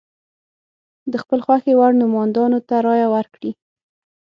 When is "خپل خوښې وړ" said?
1.23-1.91